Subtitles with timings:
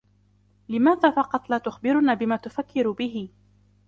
[0.69, 3.29] لماذا فقط لا تخبرنا بما تفكر به؟